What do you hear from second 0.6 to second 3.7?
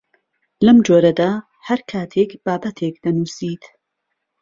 لەم جۆرەدا هەر کاتێک بابەتێک دەنووسیت